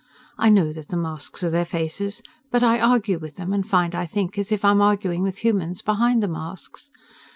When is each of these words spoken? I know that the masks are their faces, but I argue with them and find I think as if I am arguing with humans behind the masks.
I 0.35 0.49
know 0.49 0.73
that 0.73 0.87
the 0.87 0.97
masks 0.97 1.43
are 1.43 1.51
their 1.51 1.63
faces, 1.63 2.23
but 2.49 2.63
I 2.63 2.79
argue 2.79 3.19
with 3.19 3.35
them 3.35 3.53
and 3.53 3.63
find 3.69 3.93
I 3.93 4.07
think 4.07 4.35
as 4.39 4.51
if 4.51 4.65
I 4.65 4.71
am 4.71 4.81
arguing 4.81 5.21
with 5.21 5.45
humans 5.45 5.83
behind 5.83 6.23
the 6.23 6.27
masks. 6.27 6.89